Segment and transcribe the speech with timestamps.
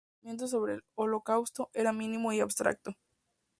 [0.01, 2.95] El conocimiento sobre el Holocausto era mínimo y abstracto.